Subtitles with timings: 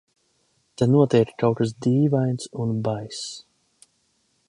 [0.81, 3.25] Te notiek kaut kas dīvains un baiss...